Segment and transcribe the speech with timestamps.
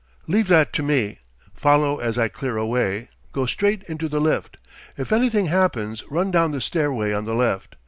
[0.25, 1.19] Leave that to me,
[1.53, 4.57] follow as I clear a way, go straight into the lift.
[4.97, 7.75] If anything happens, run down the stairway on the left.